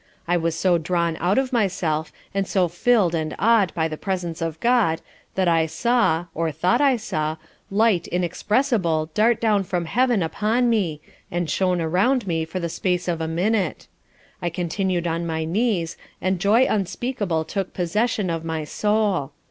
[0.27, 4.41] I was so drawn out of myself, and so fill'd and awed by the Presence
[4.41, 4.99] of God
[5.35, 7.37] that I saw (or thought I saw)
[7.69, 13.07] light inexpressible dart down from heaven upon me, and shone around me for the space
[13.07, 13.85] of a minute.
[14.41, 19.33] I continued on my knees, and joy unspeakable took possession of my soul.